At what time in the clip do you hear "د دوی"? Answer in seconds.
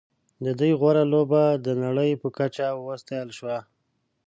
0.43-0.71